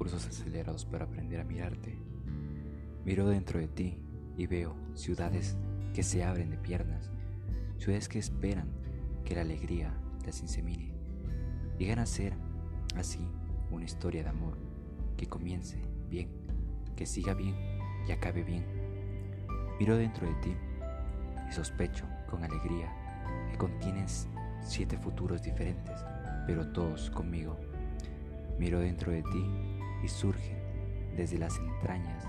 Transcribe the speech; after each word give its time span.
cursos 0.00 0.26
acelerados 0.26 0.86
para 0.86 1.04
aprender 1.04 1.42
a 1.42 1.44
mirarte. 1.44 1.94
Miro 3.04 3.28
dentro 3.28 3.60
de 3.60 3.68
ti 3.68 3.98
y 4.34 4.46
veo 4.46 4.74
ciudades 4.94 5.58
que 5.92 6.02
se 6.02 6.24
abren 6.24 6.48
de 6.48 6.56
piernas, 6.56 7.10
ciudades 7.76 8.08
que 8.08 8.18
esperan 8.18 8.70
que 9.26 9.34
la 9.34 9.42
alegría 9.42 9.92
las 10.24 10.40
insemine. 10.40 10.94
Llegan 11.78 11.98
a 11.98 12.06
ser 12.06 12.32
así 12.96 13.20
una 13.70 13.84
historia 13.84 14.22
de 14.22 14.30
amor 14.30 14.56
que 15.18 15.26
comience 15.26 15.76
bien, 16.08 16.30
que 16.96 17.04
siga 17.04 17.34
bien 17.34 17.54
y 18.08 18.12
acabe 18.12 18.42
bien. 18.42 18.64
Miro 19.78 19.98
dentro 19.98 20.26
de 20.26 20.34
ti 20.36 20.56
y 21.46 21.52
sospecho 21.52 22.06
con 22.30 22.42
alegría 22.42 22.90
que 23.50 23.58
contienes 23.58 24.28
siete 24.62 24.96
futuros 24.96 25.42
diferentes, 25.42 26.02
pero 26.46 26.72
todos 26.72 27.10
conmigo. 27.10 27.58
Miro 28.58 28.80
dentro 28.80 29.12
de 29.12 29.22
ti 29.24 29.69
y 30.02 30.08
surgen 30.08 30.58
desde 31.16 31.38
las 31.38 31.58
entrañas 31.58 32.24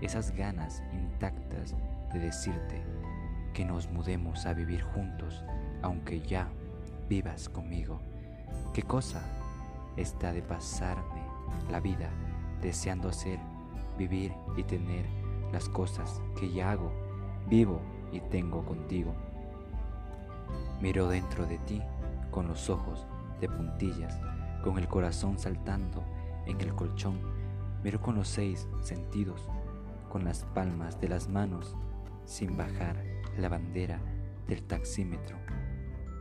esas 0.00 0.32
ganas 0.32 0.82
intactas 0.92 1.74
de 2.12 2.18
decirte 2.18 2.82
que 3.52 3.64
nos 3.64 3.90
mudemos 3.90 4.46
a 4.46 4.52
vivir 4.52 4.82
juntos, 4.82 5.44
aunque 5.82 6.20
ya 6.20 6.48
vivas 7.08 7.48
conmigo. 7.48 8.00
¿Qué 8.72 8.82
cosa 8.82 9.22
está 9.96 10.32
de 10.32 10.42
pasarme 10.42 11.22
la 11.70 11.80
vida 11.80 12.10
deseando 12.60 13.08
hacer, 13.08 13.38
vivir 13.96 14.32
y 14.56 14.64
tener 14.64 15.06
las 15.52 15.68
cosas 15.68 16.20
que 16.38 16.52
ya 16.52 16.72
hago, 16.72 16.92
vivo 17.48 17.80
y 18.12 18.20
tengo 18.20 18.64
contigo? 18.64 19.14
Miro 20.80 21.08
dentro 21.08 21.46
de 21.46 21.58
ti 21.58 21.80
con 22.30 22.48
los 22.48 22.68
ojos 22.68 23.06
de 23.40 23.48
puntillas, 23.48 24.18
con 24.62 24.78
el 24.78 24.88
corazón 24.88 25.38
saltando 25.38 26.02
colchón. 26.84 27.18
Miro 27.82 28.00
con 28.00 28.14
los 28.14 28.28
seis 28.28 28.68
sentidos, 28.82 29.48
con 30.10 30.24
las 30.24 30.44
palmas 30.54 31.00
de 31.00 31.08
las 31.08 31.28
manos, 31.28 31.74
sin 32.26 32.58
bajar 32.58 33.02
la 33.38 33.48
bandera 33.48 34.00
del 34.46 34.62
taxímetro. 34.64 35.38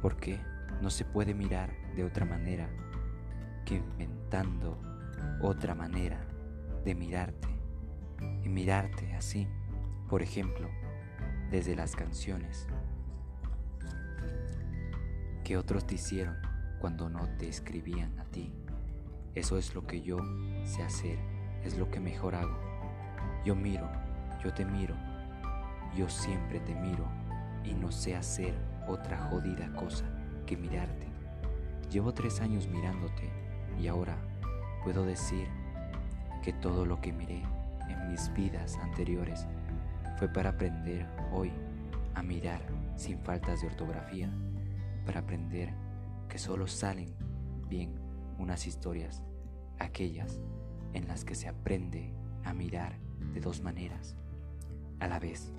¿Por 0.00 0.16
qué 0.16 0.38
no 0.80 0.90
se 0.90 1.04
puede 1.04 1.34
mirar 1.34 1.72
de 1.96 2.04
otra 2.04 2.24
manera 2.24 2.68
que 3.64 3.76
inventando 3.76 4.78
otra 5.40 5.74
manera 5.74 6.24
de 6.84 6.94
mirarte 6.94 7.48
y 8.44 8.48
mirarte 8.48 9.14
así, 9.14 9.48
por 10.08 10.22
ejemplo, 10.22 10.68
desde 11.50 11.74
las 11.74 11.96
canciones 11.96 12.68
que 15.42 15.56
otros 15.56 15.84
te 15.84 15.96
hicieron 15.96 16.36
cuando 16.78 17.08
no 17.08 17.28
te 17.38 17.48
escribían 17.48 18.18
a 18.20 18.24
ti. 18.26 18.52
Eso 19.34 19.58
es 19.58 19.74
lo 19.74 19.84
que 19.84 20.00
yo 20.00 20.18
sé 20.64 20.82
hacer, 20.84 21.18
es 21.64 21.76
lo 21.76 21.90
que 21.90 21.98
mejor 21.98 22.36
hago. 22.36 22.56
Yo 23.44 23.56
miro, 23.56 23.90
yo 24.42 24.54
te 24.54 24.64
miro, 24.64 24.94
yo 25.96 26.08
siempre 26.08 26.60
te 26.60 26.74
miro 26.74 27.04
y 27.64 27.74
no 27.74 27.90
sé 27.90 28.14
hacer 28.14 28.54
otra 28.86 29.18
jodida 29.28 29.72
cosa 29.74 30.04
que 30.46 30.56
mirarte. 30.56 31.08
Llevo 31.90 32.14
tres 32.14 32.40
años 32.40 32.68
mirándote 32.68 33.28
y 33.80 33.88
ahora 33.88 34.16
puedo 34.84 35.04
decir 35.04 35.48
que 36.44 36.52
todo 36.52 36.86
lo 36.86 37.00
que 37.00 37.12
miré 37.12 37.42
en 37.88 38.10
mis 38.10 38.32
vidas 38.34 38.76
anteriores 38.76 39.46
fue 40.16 40.28
para 40.28 40.50
aprender 40.50 41.08
hoy 41.32 41.50
a 42.14 42.22
mirar 42.22 42.60
sin 42.94 43.18
faltas 43.18 43.62
de 43.62 43.66
ortografía, 43.66 44.30
para 45.04 45.20
aprender 45.20 45.72
que 46.28 46.38
solo 46.38 46.68
salen 46.68 47.12
bien 47.68 48.03
unas 48.38 48.66
historias, 48.66 49.22
aquellas 49.78 50.40
en 50.92 51.08
las 51.08 51.24
que 51.24 51.34
se 51.34 51.48
aprende 51.48 52.14
a 52.44 52.52
mirar 52.52 52.98
de 53.32 53.40
dos 53.40 53.62
maneras 53.62 54.16
a 55.00 55.08
la 55.08 55.18
vez 55.18 55.52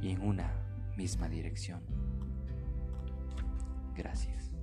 y 0.00 0.10
en 0.10 0.20
una 0.20 0.52
misma 0.96 1.28
dirección. 1.28 1.80
Gracias. 3.94 4.53